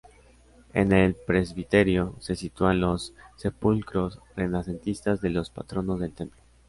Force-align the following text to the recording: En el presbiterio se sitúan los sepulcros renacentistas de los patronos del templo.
En 0.73 0.93
el 0.93 1.13
presbiterio 1.27 2.15
se 2.21 2.35
sitúan 2.35 2.81
los 2.81 3.13
sepulcros 3.37 4.17
renacentistas 4.35 5.21
de 5.21 5.29
los 5.29 5.51
patronos 5.51 5.99
del 5.99 6.11
templo. 6.11 6.41